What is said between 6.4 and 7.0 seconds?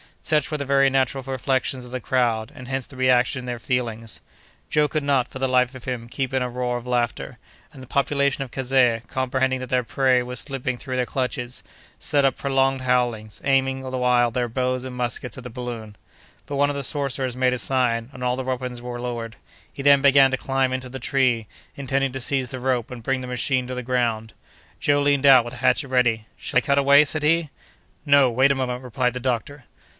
a roar of